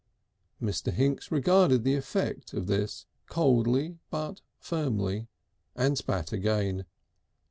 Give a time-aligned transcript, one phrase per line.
[0.59, 0.91] Mr.
[0.91, 5.27] Hinks regarded the effect of this coldly but firmly,
[5.75, 6.85] and spat again.